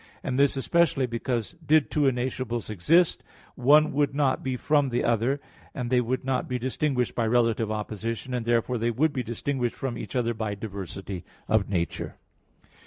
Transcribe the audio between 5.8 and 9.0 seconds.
they would not be distinguished by relative opposition: therefore they